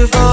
beautiful 0.00 0.29